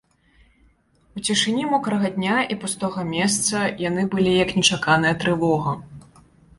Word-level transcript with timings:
У 1.19 1.23
цішыні 1.29 1.65
мокрага 1.75 2.07
дня 2.17 2.37
і 2.55 2.59
пустога 2.65 3.05
месца 3.13 3.57
яны 3.87 4.09
былі 4.17 4.31
як 4.43 4.49
нечаканая 4.61 5.15
трывога. 5.25 5.81